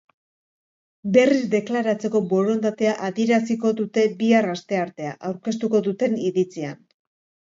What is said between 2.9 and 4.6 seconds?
adieraziko dute bihar,